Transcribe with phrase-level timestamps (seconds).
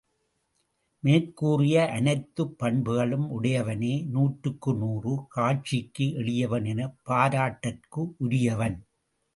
[1.03, 8.79] மேற்கூறிய அனைத்துப் பண்புகளும் உடையவனே நூற்றுக்கு நூறு காட்சிக்கு எளியன் எனப் பாராட்டற்கு உரியன்.